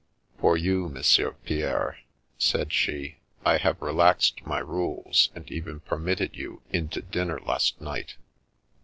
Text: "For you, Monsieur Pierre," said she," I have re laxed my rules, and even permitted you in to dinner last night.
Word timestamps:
"For 0.41 0.57
you, 0.57 0.89
Monsieur 0.89 1.33
Pierre," 1.45 1.99
said 2.39 2.73
she," 2.73 3.19
I 3.45 3.57
have 3.57 3.79
re 3.83 3.91
laxed 3.93 4.43
my 4.47 4.57
rules, 4.57 5.29
and 5.35 5.47
even 5.51 5.79
permitted 5.81 6.35
you 6.35 6.63
in 6.71 6.89
to 6.89 7.03
dinner 7.03 7.39
last 7.41 7.79
night. 7.79 8.15